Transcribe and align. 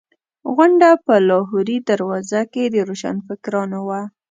غونډه 0.55 0.89
په 1.05 1.13
لاهوري 1.29 1.77
دروازه 1.89 2.41
کې 2.53 2.63
د 2.73 2.75
روشنفکرانو 2.89 3.79
وه. 3.87 4.01